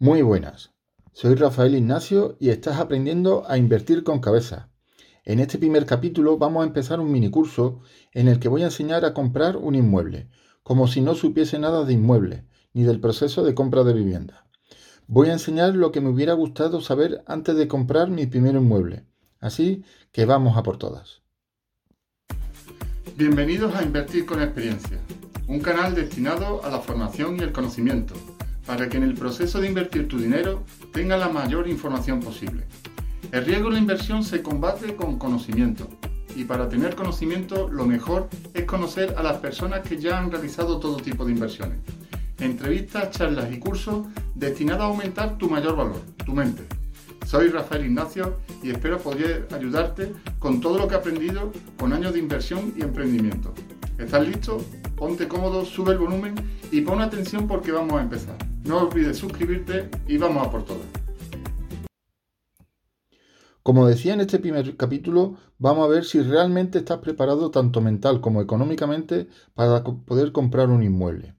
Muy 0.00 0.22
buenas, 0.22 0.70
soy 1.12 1.34
Rafael 1.34 1.74
Ignacio 1.74 2.36
y 2.38 2.50
estás 2.50 2.78
aprendiendo 2.78 3.42
a 3.48 3.58
invertir 3.58 4.04
con 4.04 4.20
cabeza. 4.20 4.70
En 5.24 5.40
este 5.40 5.58
primer 5.58 5.86
capítulo 5.86 6.38
vamos 6.38 6.62
a 6.62 6.68
empezar 6.68 7.00
un 7.00 7.10
mini 7.10 7.30
curso 7.30 7.80
en 8.12 8.28
el 8.28 8.38
que 8.38 8.46
voy 8.46 8.62
a 8.62 8.66
enseñar 8.66 9.04
a 9.04 9.12
comprar 9.12 9.56
un 9.56 9.74
inmueble, 9.74 10.28
como 10.62 10.86
si 10.86 11.00
no 11.00 11.16
supiese 11.16 11.58
nada 11.58 11.84
de 11.84 11.94
inmueble, 11.94 12.44
ni 12.74 12.84
del 12.84 13.00
proceso 13.00 13.42
de 13.42 13.56
compra 13.56 13.82
de 13.82 13.92
vivienda. 13.92 14.46
Voy 15.08 15.30
a 15.30 15.32
enseñar 15.32 15.74
lo 15.74 15.90
que 15.90 16.00
me 16.00 16.10
hubiera 16.10 16.34
gustado 16.34 16.80
saber 16.80 17.24
antes 17.26 17.56
de 17.56 17.66
comprar 17.66 18.08
mi 18.08 18.24
primer 18.26 18.54
inmueble. 18.54 19.04
Así 19.40 19.82
que 20.12 20.26
vamos 20.26 20.56
a 20.56 20.62
por 20.62 20.78
todas. 20.78 21.22
Bienvenidos 23.16 23.74
a 23.74 23.82
Invertir 23.82 24.26
con 24.26 24.40
Experiencia, 24.40 24.98
un 25.48 25.58
canal 25.58 25.96
destinado 25.96 26.64
a 26.64 26.70
la 26.70 26.78
formación 26.78 27.34
y 27.34 27.40
el 27.40 27.50
conocimiento 27.50 28.14
para 28.68 28.90
que 28.90 28.98
en 28.98 29.02
el 29.02 29.14
proceso 29.14 29.62
de 29.62 29.66
invertir 29.66 30.08
tu 30.08 30.18
dinero 30.18 30.62
tenga 30.92 31.16
la 31.16 31.30
mayor 31.30 31.66
información 31.66 32.20
posible. 32.20 32.66
El 33.32 33.46
riesgo 33.46 33.68
de 33.68 33.76
la 33.76 33.80
inversión 33.80 34.22
se 34.22 34.42
combate 34.42 34.94
con 34.94 35.18
conocimiento 35.18 35.88
y 36.36 36.44
para 36.44 36.68
tener 36.68 36.94
conocimiento 36.94 37.68
lo 37.68 37.86
mejor 37.86 38.28
es 38.52 38.64
conocer 38.66 39.14
a 39.16 39.22
las 39.22 39.38
personas 39.38 39.80
que 39.88 39.96
ya 39.96 40.18
han 40.18 40.30
realizado 40.30 40.78
todo 40.80 40.98
tipo 40.98 41.24
de 41.24 41.32
inversiones. 41.32 41.78
Entrevistas, 42.40 43.10
charlas 43.10 43.50
y 43.50 43.58
cursos 43.58 44.06
destinados 44.34 44.82
a 44.82 44.88
aumentar 44.88 45.38
tu 45.38 45.48
mayor 45.48 45.74
valor, 45.74 46.02
tu 46.26 46.34
mente. 46.34 46.64
Soy 47.26 47.48
Rafael 47.48 47.86
Ignacio 47.86 48.36
y 48.62 48.70
espero 48.70 48.98
poder 48.98 49.48
ayudarte 49.50 50.12
con 50.38 50.60
todo 50.60 50.76
lo 50.76 50.88
que 50.88 50.94
he 50.94 50.98
aprendido 50.98 51.52
con 51.78 51.94
años 51.94 52.12
de 52.12 52.18
inversión 52.18 52.74
y 52.76 52.82
emprendimiento. 52.82 53.54
¿Estás 53.96 54.28
listo? 54.28 54.62
Ponte 54.94 55.26
cómodo, 55.26 55.64
sube 55.64 55.92
el 55.92 55.98
volumen 55.98 56.34
y 56.70 56.82
pon 56.82 57.00
atención 57.00 57.46
porque 57.48 57.72
vamos 57.72 57.94
a 57.94 58.02
empezar. 58.02 58.47
No 58.68 58.80
olvides 58.80 59.16
suscribirte 59.16 59.88
y 60.06 60.18
vamos 60.18 60.46
a 60.46 60.50
por 60.50 60.62
todas. 60.62 60.82
Como 63.62 63.86
decía 63.86 64.12
en 64.12 64.20
este 64.20 64.38
primer 64.38 64.76
capítulo, 64.76 65.38
vamos 65.56 65.86
a 65.86 65.88
ver 65.88 66.04
si 66.04 66.20
realmente 66.20 66.80
estás 66.80 66.98
preparado 66.98 67.50
tanto 67.50 67.80
mental 67.80 68.20
como 68.20 68.42
económicamente 68.42 69.28
para 69.54 69.82
poder 69.82 70.32
comprar 70.32 70.68
un 70.68 70.82
inmueble. 70.82 71.34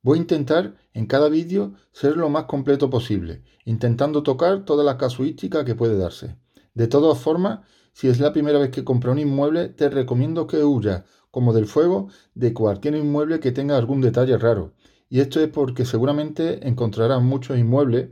Voy 0.00 0.16
a 0.16 0.22
intentar 0.22 0.74
en 0.94 1.04
cada 1.04 1.28
vídeo 1.28 1.74
ser 1.92 2.16
lo 2.16 2.30
más 2.30 2.44
completo 2.44 2.88
posible, 2.88 3.42
intentando 3.66 4.22
tocar 4.22 4.64
todas 4.64 4.86
las 4.86 4.96
casuísticas 4.96 5.66
que 5.66 5.74
puede 5.74 5.98
darse. 5.98 6.38
De 6.72 6.86
todas 6.86 7.18
formas, 7.18 7.60
si 7.92 8.08
es 8.08 8.18
la 8.18 8.32
primera 8.32 8.58
vez 8.58 8.70
que 8.70 8.82
compras 8.82 9.12
un 9.12 9.18
inmueble, 9.18 9.68
te 9.68 9.90
recomiendo 9.90 10.46
que 10.46 10.64
huyas, 10.64 11.04
como 11.30 11.52
del 11.52 11.66
fuego, 11.66 12.08
de 12.34 12.54
cualquier 12.54 12.94
inmueble 12.94 13.40
que 13.40 13.52
tenga 13.52 13.76
algún 13.76 14.00
detalle 14.00 14.38
raro, 14.38 14.72
y 15.12 15.20
esto 15.20 15.40
es 15.40 15.50
porque 15.50 15.84
seguramente 15.84 16.66
encontrarás 16.66 17.22
muchos 17.22 17.58
inmuebles, 17.58 18.08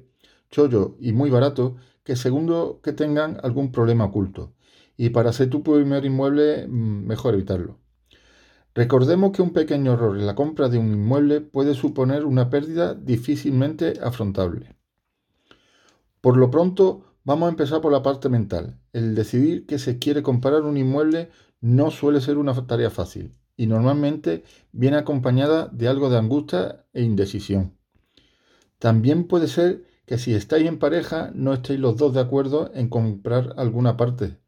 chollos 0.51 0.91
y 1.01 1.13
muy 1.13 1.31
baratos, 1.31 1.73
que 2.05 2.15
segundo 2.15 2.81
que 2.83 2.93
tengan 2.93 3.39
algún 3.43 3.73
problema 3.73 4.05
oculto. 4.05 4.53
Y 4.99 5.09
para 5.09 5.31
hacer 5.31 5.49
tu 5.49 5.63
primer 5.63 6.05
inmueble, 6.05 6.69
mm, 6.69 7.07
mejor 7.07 7.33
evitarlo. 7.33 7.79
Recordemos 8.75 9.33
que 9.33 9.41
un 9.41 9.55
pequeño 9.55 9.95
error 9.95 10.19
en 10.19 10.27
la 10.27 10.35
compra 10.35 10.69
de 10.69 10.77
un 10.77 10.93
inmueble 10.93 11.41
puede 11.41 11.73
suponer 11.75 12.27
una 12.27 12.51
pérdida 12.51 12.93
difícilmente 12.93 13.95
afrontable. 14.03 14.77
Por 16.21 16.37
lo 16.37 16.51
pronto, 16.51 17.17
vamos 17.25 17.47
a 17.47 17.51
empezar 17.53 17.81
por 17.81 17.93
la 17.93 18.03
parte 18.03 18.29
mental. 18.29 18.79
El 18.93 19.15
decidir 19.15 19.65
que 19.65 19.79
se 19.79 19.99
quiere 19.99 20.23
comprar 20.23 20.65
un 20.65 20.77
inmueble 20.77 21.31
no 21.63 21.91
suele 21.91 22.21
ser 22.21 22.37
una 22.37 22.67
tarea 22.67 22.91
fácil 22.91 23.35
y 23.61 23.67
normalmente 23.67 24.43
viene 24.73 24.97
acompañada 24.97 25.69
de 25.71 25.87
algo 25.87 26.09
de 26.09 26.17
angustia 26.17 26.87
e 26.95 27.03
indecisión. 27.03 27.77
También 28.79 29.25
puede 29.25 29.49
ser 29.49 29.85
que 30.07 30.17
si 30.17 30.33
estáis 30.33 30.67
en 30.67 30.79
pareja 30.79 31.31
no 31.35 31.53
estéis 31.53 31.79
los 31.79 31.99
dos 31.99 32.15
de 32.15 32.21
acuerdo 32.21 32.71
en 32.73 32.89
comprar 32.89 33.53
alguna 33.59 33.99
parte 33.99 34.39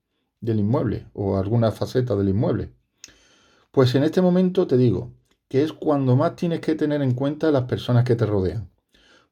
del 0.41 0.61
inmueble 0.61 1.09
o 1.13 1.37
alguna 1.37 1.73
faceta 1.73 2.17
del 2.17 2.31
inmueble. 2.31 2.73
Pues 3.71 3.95
en 3.95 4.03
este 4.03 4.23
momento 4.23 4.67
te 4.67 4.79
digo 4.79 5.13
que 5.47 5.63
es 5.63 5.75
cuando 5.75 6.17
más 6.17 6.35
tienes 6.35 6.61
que 6.61 6.75
tener 6.75 7.03
en 7.03 7.13
cuenta 7.13 7.51
las 7.51 7.65
personas 7.65 8.05
que 8.05 8.17
te 8.17 8.25
rodean, 8.25 8.71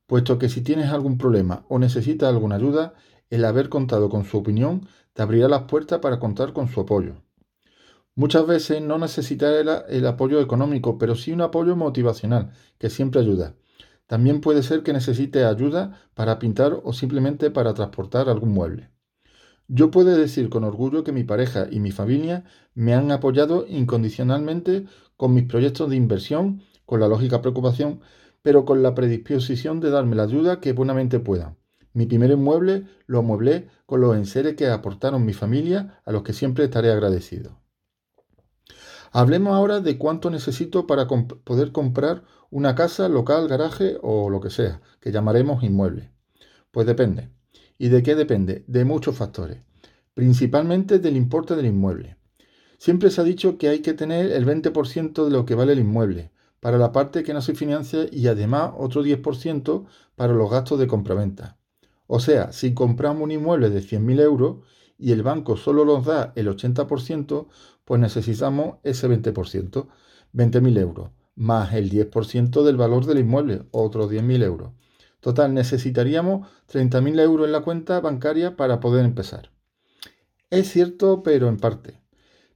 puesto 0.07 0.39
que 0.39 0.51
si 0.51 0.61
tienes 0.61 0.91
algún 0.91 1.17
problema 1.17 1.65
o 1.71 1.79
necesitas 1.79 2.29
alguna 2.29 2.57
ayuda, 2.57 2.93
el 3.31 3.47
haber 3.47 3.71
contado 3.71 4.11
con 4.11 4.27
su 4.27 4.37
opinión 4.37 4.87
te 5.15 5.23
abrirá 5.23 5.49
las 5.49 5.63
puertas 5.63 6.01
para 6.01 6.21
contar 6.21 6.53
con 6.53 6.69
su 6.69 6.83
apoyo. 6.83 7.23
Muchas 8.17 8.47
veces 8.47 8.83
no 8.83 8.99
necesitará 8.99 9.85
el, 9.89 10.07
apoyo 10.07 10.41
económico, 10.41 10.99
pero 10.99 11.15
sí 11.15 11.33
un 11.33 11.41
apoyo 11.43 11.77
motivacional, 11.77 12.51
que 12.79 12.91
siempre 12.91 13.21
ayuda. 13.21 13.55
También 14.07 14.41
puede 14.41 14.65
ser 14.65 14.83
que 14.83 14.93
necesite 14.93 15.45
ayuda 15.45 16.01
para 16.15 16.41
pintar 16.41 16.81
o 16.83 16.93
simplemente 16.93 17.51
para 17.51 17.73
transportar 17.73 18.29
algún 18.29 18.51
mueble. 18.51 18.91
Yo 19.69 19.93
puedo 19.93 20.17
decir 20.17 20.51
con 20.51 20.65
orgullo 20.65 21.05
que 21.05 21.13
mi 21.13 21.23
pareja 21.23 21.69
y 21.71 21.79
mi 21.79 21.93
familia 21.93 22.45
me 22.75 22.93
han 22.93 23.13
apoyado 23.13 23.67
incondicionalmente 23.69 24.87
con 25.17 25.33
mis 25.33 25.45
proyectos 25.45 25.89
de 25.89 25.95
inversión, 25.95 26.63
con 26.87 26.99
la 26.99 27.07
lógica 27.07 27.41
preocupación, 27.41 28.01
pero 28.43 28.65
con 28.65 28.83
la 28.83 28.97
predisposición 28.97 29.79
de 29.79 29.91
darme 29.91 30.17
la 30.17 30.25
ayuda 30.25 30.61
que 30.61 30.73
buenamente 30.73 31.21
puedan. 31.21 31.57
Mi 31.93 32.07
primer 32.07 32.33
inmueble 32.33 32.87
lo 33.07 33.21
amueblé 33.21 33.69
con 33.87 34.01
los 34.01 34.17
enseres 34.17 34.57
que 34.57 34.67
aportaron 34.67 35.25
mi 35.25 35.33
familia, 35.33 36.01
a 36.05 36.11
los 36.11 36.25
que 36.25 36.33
siempre 36.33 36.65
estaré 36.65 36.91
agradecido. 36.91 37.60
Hablemos 39.13 39.55
ahora 39.55 39.81
de 39.81 39.99
cuánto 39.99 40.31
necesito 40.31 40.87
para 40.87 41.09
poder 41.09 41.73
comprar 41.73 42.23
una 42.51 42.75
casa, 42.75 43.09
local, 43.09 43.49
garaje 43.49 43.99
o 44.03 44.31
lo 44.31 44.41
que 44.41 44.51
sea, 44.51 44.81
que 45.01 45.11
llamaremos 45.11 45.65
inmueble. 45.65 46.13
Pues 46.71 46.87
depende. 46.87 47.31
¿Y 47.77 47.89
de 47.89 48.03
qué 48.03 48.15
depende? 48.15 48.65
De 48.69 48.85
muchos 48.85 49.17
factores, 49.17 49.63
principalmente 50.15 50.99
del 50.99 51.17
importe 51.17 51.57
del 51.57 51.67
inmueble. 51.67 52.17
Siempre 52.79 53.11
se 53.11 53.21
ha 53.21 53.25
dicho 53.25 53.59
que 53.59 53.69
hay 53.69 53.81
que 53.81 53.95
tener 53.95 54.31
el 54.31 54.47
20% 54.47 55.25
de 55.25 55.31
lo 55.31 55.45
que 55.45 55.55
vale 55.55 55.73
el 55.73 55.81
inmueble, 55.81 56.31
para 56.61 56.79
la 56.79 56.93
parte 56.93 57.23
que 57.23 57.35
no 57.35 57.43
se 57.43 57.55
financia 57.55 58.07
y 58.13 58.29
además 58.29 58.73
otro 58.77 59.03
10% 59.03 59.87
para 60.15 60.35
los 60.35 60.51
gastos 60.51 60.79
de 60.79 60.87
compraventa. 60.87 61.59
O 62.07 62.21
sea, 62.21 62.53
si 62.53 62.75
compramos 62.75 63.23
un 63.23 63.33
inmueble 63.33 63.71
de 63.71 63.81
100.000 63.81 64.21
euros 64.21 64.59
y 64.99 65.13
el 65.13 65.23
banco 65.23 65.57
solo 65.57 65.85
nos 65.85 66.05
da 66.05 66.33
el 66.37 66.49
80%, 66.49 67.47
pues 67.91 68.01
necesitamos 68.01 68.77
ese 68.85 69.09
20%, 69.09 69.89
20.000 70.33 70.79
euros, 70.79 71.11
más 71.35 71.75
el 71.75 71.91
10% 71.91 72.63
del 72.63 72.77
valor 72.77 73.05
del 73.05 73.19
inmueble, 73.19 73.65
otros 73.73 74.13
10.000 74.13 74.45
euros. 74.45 74.71
Total, 75.19 75.53
necesitaríamos 75.53 76.47
30.000 76.73 77.19
euros 77.19 77.47
en 77.47 77.53
la 77.53 77.63
cuenta 77.63 77.99
bancaria 77.99 78.55
para 78.55 78.79
poder 78.79 79.05
empezar. 79.05 79.51
Es 80.51 80.71
cierto, 80.71 81.25
pero 81.25 81.49
en 81.49 81.57
parte. 81.57 82.01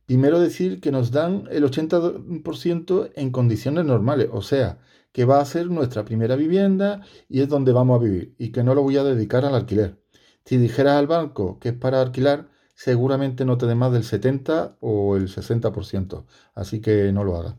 Primero 0.07 0.39
decir 0.39 0.81
que 0.81 0.93
nos 0.93 1.11
dan 1.11 1.49
el 1.51 1.65
80% 1.65 3.11
en 3.17 3.33
condiciones 3.33 3.85
normales, 3.85 4.29
o 4.31 4.41
sea, 4.41 4.79
que 5.11 5.25
va 5.25 5.41
a 5.41 5.47
ser 5.47 5.67
nuestra 5.67 6.05
primera 6.05 6.37
vivienda 6.37 7.03
y 7.29 7.41
es 7.41 7.49
donde 7.49 7.73
vamos 7.73 8.01
a 8.01 8.05
vivir 8.05 8.37
y 8.39 8.53
que 8.53 8.63
no 8.63 8.77
lo 8.77 8.83
voy 8.83 8.99
a 8.99 9.03
dedicar 9.03 9.45
al 9.45 9.57
alquiler. 9.57 10.01
Si 10.45 10.59
dijeras 10.59 10.95
al 10.95 11.09
banco 11.09 11.59
que 11.59 11.71
es 11.71 11.75
para 11.75 12.01
alquilar, 12.01 12.54
seguramente 12.75 13.45
no 13.45 13.59
te 13.59 13.67
dé 13.67 13.75
más 13.75 13.93
del 13.93 14.05
70 14.05 14.77
o 14.81 15.17
el 15.17 15.29
60%, 15.29 16.27
así 16.55 16.81
que 16.81 17.13
no 17.13 17.25
lo 17.25 17.37
hagas. 17.37 17.57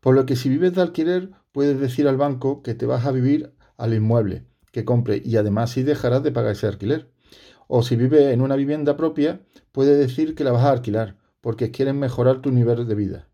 Por 0.00 0.14
lo 0.14 0.26
que 0.26 0.36
si 0.36 0.48
vives 0.48 0.74
de 0.74 0.82
alquiler, 0.82 1.30
puedes 1.52 1.80
decir 1.80 2.06
al 2.06 2.16
banco 2.16 2.62
que 2.62 2.74
te 2.74 2.86
vas 2.86 3.06
a 3.06 3.12
vivir 3.12 3.54
al 3.76 3.94
inmueble 3.94 4.46
que 4.76 4.84
compre 4.84 5.22
y 5.24 5.36
además 5.36 5.70
si 5.70 5.82
dejarás 5.82 6.22
de 6.22 6.32
pagar 6.32 6.52
ese 6.52 6.66
alquiler. 6.66 7.10
O 7.66 7.82
si 7.82 7.96
vives 7.96 8.32
en 8.32 8.42
una 8.42 8.56
vivienda 8.56 8.96
propia, 8.96 9.40
puedes 9.72 9.98
decir 9.98 10.34
que 10.34 10.44
la 10.44 10.52
vas 10.52 10.64
a 10.64 10.70
alquilar 10.70 11.16
porque 11.40 11.70
quieres 11.70 11.94
mejorar 11.94 12.42
tu 12.42 12.52
nivel 12.52 12.86
de 12.86 12.94
vida. 12.94 13.28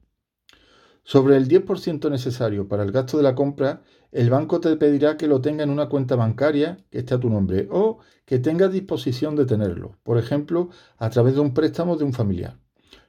Sobre 1.05 1.37
el 1.37 1.49
10% 1.49 2.09
necesario 2.11 2.69
para 2.69 2.85
el 2.85 2.93
gasto 2.93 3.17
de 3.17 3.25
la 3.25 3.35
compra, 3.35 3.83
el 4.13 4.31
banco 4.31 4.61
te 4.61 4.77
pedirá 4.77 5.17
que 5.17 5.27
lo 5.27 5.41
tenga 5.41 5.65
en 5.65 5.71
una 5.71 5.89
cuenta 5.89 6.15
bancaria 6.15 6.79
que 6.91 7.01
esté 7.01 7.15
a 7.15 7.19
tu 7.19 7.29
nombre 7.29 7.67
o 7.73 7.99
que 8.25 8.39
tenga 8.39 8.69
disposición 8.69 9.35
de 9.35 9.45
tenerlo, 9.45 9.99
por 10.05 10.17
ejemplo, 10.17 10.71
a 10.99 11.11
través 11.11 11.35
de 11.35 11.41
un 11.41 11.55
préstamo 11.55 11.97
de 11.97 12.05
un 12.05 12.13
familiar. 12.13 12.57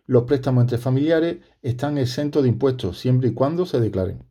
Los 0.07 0.23
préstamos 0.23 0.63
entre 0.63 0.79
familiares 0.79 1.37
están 1.61 1.99
exentos 1.99 2.41
de 2.41 2.49
impuestos 2.49 2.97
siempre 2.97 3.29
y 3.29 3.33
cuando 3.33 3.65
se 3.67 3.79
declaren. 3.79 4.25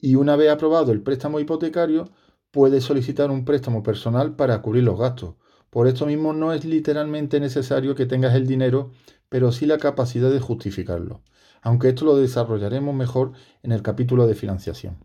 Y 0.00 0.14
una 0.14 0.36
vez 0.36 0.50
aprobado 0.50 0.90
el 0.90 1.02
préstamo 1.02 1.40
hipotecario, 1.40 2.08
puedes 2.50 2.84
solicitar 2.84 3.30
un 3.30 3.44
préstamo 3.44 3.82
personal 3.82 4.34
para 4.34 4.62
cubrir 4.62 4.84
los 4.84 4.98
gastos. 4.98 5.34
Por 5.68 5.88
esto 5.88 6.06
mismo 6.06 6.32
no 6.32 6.54
es 6.54 6.64
literalmente 6.64 7.38
necesario 7.38 7.94
que 7.94 8.06
tengas 8.06 8.34
el 8.34 8.46
dinero, 8.46 8.92
pero 9.28 9.52
sí 9.52 9.66
la 9.66 9.76
capacidad 9.76 10.30
de 10.30 10.40
justificarlo 10.40 11.20
aunque 11.68 11.90
esto 11.90 12.06
lo 12.06 12.16
desarrollaremos 12.16 12.94
mejor 12.94 13.32
en 13.62 13.72
el 13.72 13.82
capítulo 13.82 14.26
de 14.26 14.34
financiación. 14.34 15.04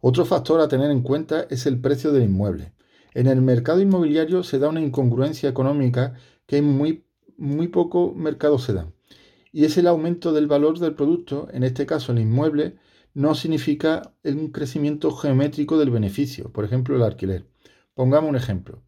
Otro 0.00 0.24
factor 0.24 0.62
a 0.62 0.68
tener 0.68 0.90
en 0.90 1.02
cuenta 1.02 1.46
es 1.50 1.66
el 1.66 1.78
precio 1.78 2.10
del 2.10 2.22
inmueble. 2.22 2.72
En 3.12 3.26
el 3.26 3.42
mercado 3.42 3.82
inmobiliario 3.82 4.42
se 4.42 4.58
da 4.58 4.70
una 4.70 4.80
incongruencia 4.80 5.50
económica 5.50 6.14
que 6.46 6.56
en 6.56 6.64
muy, 6.64 7.04
muy 7.36 7.68
poco 7.68 8.14
mercado 8.14 8.58
se 8.58 8.72
da. 8.72 8.90
Y 9.52 9.66
es 9.66 9.76
el 9.76 9.88
aumento 9.88 10.32
del 10.32 10.46
valor 10.46 10.78
del 10.78 10.94
producto, 10.94 11.48
en 11.52 11.64
este 11.64 11.84
caso 11.84 12.12
el 12.12 12.20
inmueble, 12.20 12.78
no 13.12 13.34
significa 13.34 14.14
un 14.24 14.52
crecimiento 14.52 15.10
geométrico 15.10 15.76
del 15.76 15.90
beneficio, 15.90 16.50
por 16.50 16.64
ejemplo, 16.64 16.96
el 16.96 17.02
alquiler. 17.02 17.44
Pongamos 17.92 18.30
un 18.30 18.36
ejemplo. 18.36 18.82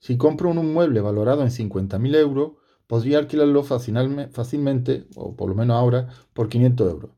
Si 0.00 0.18
compro 0.18 0.50
un 0.50 0.58
inmueble 0.58 1.00
valorado 1.00 1.40
en 1.40 1.48
50.000 1.48 2.14
euros, 2.16 2.52
podría 2.86 3.18
alquilarlo 3.18 3.62
fácilmente, 3.62 5.06
o 5.16 5.36
por 5.36 5.48
lo 5.48 5.54
menos 5.54 5.76
ahora, 5.76 6.08
por 6.32 6.48
500 6.48 6.90
euros. 6.90 7.10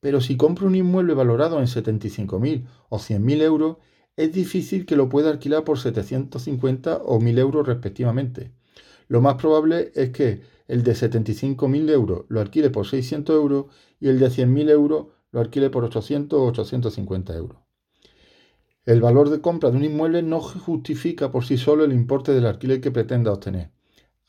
Pero 0.00 0.20
si 0.20 0.36
compro 0.36 0.66
un 0.66 0.74
inmueble 0.74 1.14
valorado 1.14 1.58
en 1.58 1.66
75.000 1.66 2.66
o 2.88 2.98
100.000 2.98 3.42
euros, 3.42 3.76
es 4.16 4.32
difícil 4.32 4.86
que 4.86 4.96
lo 4.96 5.08
pueda 5.08 5.30
alquilar 5.30 5.64
por 5.64 5.78
750 5.78 6.98
o 7.04 7.20
1.000 7.20 7.38
euros 7.38 7.66
respectivamente. 7.66 8.50
Lo 9.08 9.20
más 9.20 9.34
probable 9.34 9.92
es 9.94 10.10
que 10.10 10.42
el 10.68 10.82
de 10.84 10.92
75.000 10.92 11.90
euros 11.90 12.24
lo 12.28 12.40
alquile 12.40 12.70
por 12.70 12.86
600 12.86 13.34
euros 13.34 13.66
y 13.98 14.08
el 14.08 14.18
de 14.18 14.28
100.000 14.28 14.70
euros 14.70 15.06
lo 15.32 15.40
alquile 15.40 15.70
por 15.70 15.84
800 15.84 16.38
o 16.38 16.44
850 16.46 17.34
euros. 17.34 17.58
El 18.84 19.00
valor 19.00 19.30
de 19.30 19.40
compra 19.40 19.70
de 19.70 19.76
un 19.76 19.84
inmueble 19.84 20.22
no 20.22 20.40
justifica 20.40 21.30
por 21.30 21.44
sí 21.44 21.58
solo 21.58 21.84
el 21.84 21.92
importe 21.92 22.32
del 22.32 22.46
alquiler 22.46 22.80
que 22.80 22.90
pretenda 22.90 23.32
obtener. 23.32 23.70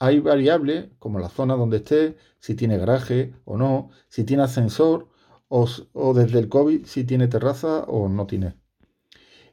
Hay 0.04 0.20
variables 0.20 0.88
como 0.98 1.20
la 1.20 1.30
zona 1.30 1.56
donde 1.56 1.78
esté, 1.78 2.18
si 2.40 2.56
tiene 2.56 2.80
garaje 2.80 3.36
o 3.46 3.56
no, 3.56 3.92
si 4.10 4.24
tiene 4.24 4.42
ascensor 4.42 5.10
o, 5.48 5.68
desde 6.16 6.40
el 6.40 6.50
COVID 6.50 6.88
si 6.88 7.04
tiene 7.04 7.28
terraza 7.28 7.84
o 7.84 8.10
no 8.10 8.26
tiene. 8.26 8.56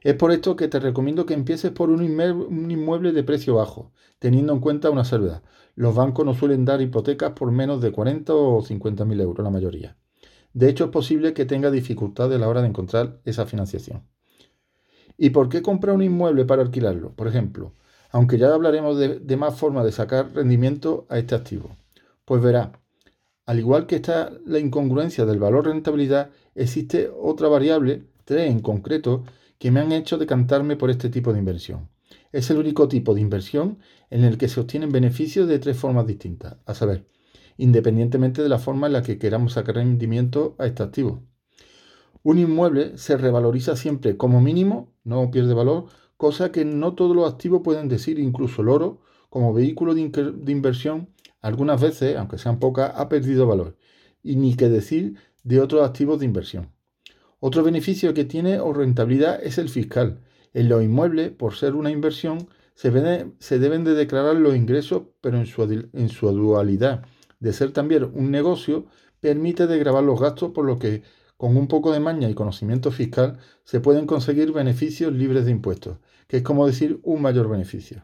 Es 0.01 0.15
por 0.15 0.31
esto 0.31 0.55
que 0.55 0.67
te 0.67 0.79
recomiendo 0.79 1.27
que 1.27 1.35
empieces 1.35 1.69
por 1.69 1.91
un 1.91 2.01
inmueble, 2.03 3.11
de 3.11 3.23
precio 3.23 3.53
bajo, 3.53 3.91
teniendo 4.17 4.51
en 4.51 4.59
cuenta 4.59 4.89
una 4.89 5.05
salvedad. 5.05 5.43
Los 5.75 5.93
bancos 5.93 6.25
no 6.25 6.33
suelen 6.33 6.65
dar 6.65 6.81
hipotecas 6.81 7.33
por 7.33 7.51
menos 7.51 7.79
de 7.79 7.91
40 7.91 8.33
o 8.33 8.63
50 8.63 9.05
mil 9.05 9.21
euros, 9.21 9.43
la 9.43 9.51
mayoría. 9.51 9.97
De 10.53 10.67
hecho, 10.67 10.85
es 10.85 10.89
posible 10.89 11.35
que 11.35 11.45
tenga 11.45 11.69
dificultades 11.69 12.37
a 12.37 12.39
la 12.39 12.47
hora 12.47 12.63
de 12.63 12.69
encontrar 12.69 13.21
esa 13.23 13.45
financiación. 13.45 14.07
¿Y 15.15 15.29
por 15.29 15.47
qué 15.47 15.61
comprar 15.61 15.93
un 15.93 16.01
inmueble 16.01 16.45
para 16.45 16.63
alquilarlo? 16.63 17.13
Por 17.13 17.27
ejemplo, 17.27 17.75
aunque 18.11 18.37
ya 18.37 18.53
hablaremos 18.53 18.97
de, 18.97 19.37
más 19.37 19.57
formas 19.57 19.85
de 19.85 19.91
sacar 19.91 20.33
rendimiento 20.33 21.05
a 21.09 21.17
este 21.17 21.35
activo. 21.35 21.77
Pues 22.25 22.41
verá, 22.41 22.71
al 23.45 23.59
igual 23.59 23.87
que 23.87 23.95
está 23.95 24.31
la 24.45 24.59
incongruencia 24.59 25.25
del 25.25 25.39
valor 25.39 25.65
rentabilidad, 25.65 26.29
existe 26.55 27.09
otra 27.15 27.47
variable, 27.47 28.03
tres 28.25 28.49
en 28.49 28.59
concreto, 28.59 29.23
que 29.57 29.71
me 29.71 29.79
han 29.79 29.91
hecho 29.91 30.17
decantarme 30.17 30.75
por 30.75 30.89
este 30.89 31.09
tipo 31.09 31.33
de 31.33 31.39
inversión. 31.39 31.89
Es 32.31 32.49
el 32.49 32.57
único 32.57 32.87
tipo 32.87 33.13
de 33.13 33.21
inversión 33.21 33.79
en 34.09 34.23
el 34.23 34.37
que 34.37 34.47
se 34.47 34.59
obtienen 34.59 34.91
beneficios 34.91 35.47
de 35.47 35.59
tres 35.59 35.77
formas 35.77 36.07
distintas, 36.07 36.57
a 36.65 36.73
saber, 36.73 37.07
independientemente 37.57 38.41
de 38.41 38.49
la 38.49 38.59
forma 38.59 38.87
en 38.87 38.93
la 38.93 39.03
que 39.03 39.17
queramos 39.17 39.53
sacar 39.53 39.75
rendimiento 39.75 40.55
a 40.57 40.65
este 40.65 40.83
activo. 40.83 41.23
Un 42.21 42.37
inmueble 42.37 42.97
se 42.97 43.17
revaloriza 43.17 43.75
siempre 43.75 44.17
como 44.17 44.41
mínimo, 44.41 44.93
no 45.03 45.31
pierde 45.31 45.53
valor, 45.53 45.85
cosa 46.19 46.51
que 46.51 46.65
no 46.65 46.95
todos 46.95 47.15
los 47.15 47.31
activos 47.31 47.61
pueden 47.63 47.87
decir, 47.87 48.19
incluso 48.19 48.61
el 48.61 48.67
oro, 48.67 48.99
como 49.29 49.53
vehículo 49.53 49.95
de, 49.95 50.01
inversión, 50.51 51.07
algunas 51.39 51.79
veces, 51.79 52.17
aunque 52.17 52.37
sean 52.37 52.59
pocas, 52.59 52.91
ha 52.93 53.07
perdido 53.07 53.47
valor, 53.47 53.77
y 54.21 54.35
ni 54.35 54.55
que 54.55 54.67
decir 54.67 55.15
de 55.45 55.61
otros 55.61 55.87
activos 55.87 56.19
de 56.19 56.25
inversión. 56.25 56.73
Otro 57.39 57.63
beneficio 57.63 58.13
que 58.13 58.25
tiene 58.25 58.59
o 58.59 58.73
rentabilidad 58.73 59.41
es 59.41 59.57
el 59.59 59.69
fiscal. 59.69 60.19
En 60.53 60.67
los 60.67 60.83
inmuebles, 60.83 61.31
por 61.31 61.55
ser 61.55 61.73
una 61.73 61.89
inversión, 61.89 62.49
se, 62.75 62.91
deben 62.91 63.85
de 63.85 63.93
declarar 63.93 64.35
los 64.35 64.57
ingresos, 64.57 65.03
pero 65.21 65.37
en 65.37 65.45
su, 65.45 65.63
en 65.63 66.09
su 66.09 66.29
dualidad 66.33 67.05
de 67.39 67.53
ser 67.53 67.71
también 67.71 68.11
un 68.13 68.29
negocio, 68.29 68.87
permite 69.21 69.67
de 69.67 69.79
grabar 69.79 70.03
los 70.03 70.19
gastos, 70.19 70.51
por 70.51 70.65
lo 70.65 70.79
que 70.79 71.01
con 71.39 71.55
un 71.55 71.69
poco 71.69 71.93
de 71.93 72.01
maña 72.01 72.29
y 72.29 72.33
conocimiento 72.33 72.91
fiscal 72.91 73.37
se 73.63 73.79
pueden 73.79 74.05
conseguir 74.05 74.51
beneficios 74.51 75.13
libres 75.13 75.45
de 75.45 75.51
impuestos, 75.51 75.99
que 76.27 76.35
es 76.35 76.43
como 76.43 76.67
decir 76.67 76.99
un 77.01 77.21
mayor 77.21 77.47
beneficio. 77.47 78.03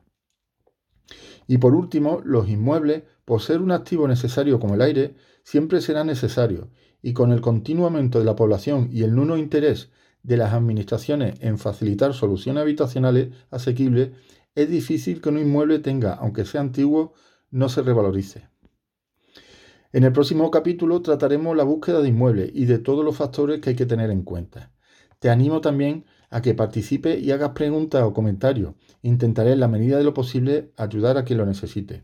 Y 1.46 1.58
por 1.58 1.76
último, 1.76 2.22
los 2.24 2.48
inmuebles, 2.48 3.04
por 3.26 3.42
ser 3.42 3.62
un 3.62 3.72
activo 3.72 4.08
necesario 4.08 4.58
como 4.62 4.76
el 4.76 4.82
aire, 4.82 5.16
siempre 5.44 5.82
serán 5.82 6.08
necesarios 6.08 6.70
y 7.02 7.12
con 7.12 7.34
el 7.34 7.42
continuo 7.42 7.88
aumento 7.88 8.20
de 8.20 8.26
la 8.26 8.38
población 8.38 8.88
y 8.90 9.04
el 9.04 9.14
nulo 9.14 9.36
interés 9.36 9.90
de 10.24 10.38
las 10.38 10.54
administraciones 10.54 11.36
en 11.42 11.58
facilitar 11.58 12.14
soluciones 12.14 12.62
habitacionales 12.62 13.34
asequibles, 13.52 14.12
es 14.56 14.70
difícil 14.70 15.20
que 15.20 15.28
un 15.28 15.40
inmueble 15.40 15.80
tenga, 15.80 16.14
aunque 16.14 16.46
sea 16.46 16.62
antiguo, 16.62 17.14
no 17.52 17.68
se 17.68 17.82
revalorice. 17.82 18.48
En 19.96 20.04
el 20.04 20.12
próximo 20.12 20.52
capítulo 20.52 21.02
trataremos 21.02 21.56
la 21.56 21.64
búsqueda 21.64 22.02
de 22.02 22.10
inmuebles 22.10 22.52
y 22.54 22.66
de 22.66 22.80
todos 22.80 23.06
los 23.06 23.16
factores 23.16 23.62
que 23.62 23.70
hay 23.70 23.76
que 23.78 23.86
tener 23.86 24.12
en 24.12 24.24
cuenta. 24.24 24.74
Te 25.20 25.30
animo 25.30 25.62
también 25.62 26.04
a 26.30 26.42
que 26.42 26.54
participe 26.54 27.18
y 27.18 27.32
hagas 27.32 27.52
preguntas 27.52 28.04
o 28.04 28.14
comentarios. 28.14 28.74
Intentaré 29.04 29.54
en 29.54 29.62
la 29.62 29.70
medida 29.70 29.98
de 29.98 30.04
lo 30.04 30.14
posible 30.14 30.74
ayudar 30.76 31.18
a 31.18 31.24
quien 31.24 31.40
lo 31.40 31.46
necesite. 31.46 32.04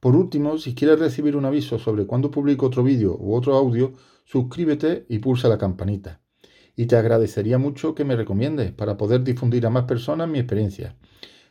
Por 0.00 0.16
último, 0.16 0.58
si 0.58 0.74
quieres 0.74 0.98
recibir 0.98 1.36
un 1.36 1.44
aviso 1.44 1.78
sobre 1.78 2.08
cuando 2.08 2.32
publico 2.32 2.66
otro 2.66 2.82
vídeo 2.82 3.16
u 3.16 3.36
otro 3.36 3.54
audio, 3.54 3.92
suscríbete 4.24 5.06
y 5.08 5.20
pulsa 5.20 5.48
la 5.48 5.58
campanita. 5.58 6.22
Y 6.74 6.86
te 6.86 6.96
agradecería 6.96 7.56
mucho 7.56 7.94
que 7.94 8.04
me 8.04 8.16
recomiendes 8.16 8.72
para 8.72 8.96
poder 8.96 9.22
difundir 9.22 9.64
a 9.64 9.70
más 9.70 9.84
personas 9.84 10.28
mi 10.28 10.40
experiencia. 10.40 10.96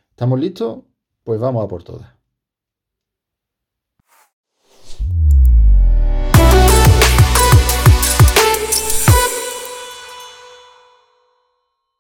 ¿Estamos 0.10 0.38
listos? 0.38 0.80
Pues 1.24 1.40
vamos 1.40 1.64
a 1.64 1.70
por 1.70 1.84
todas. 1.84 2.21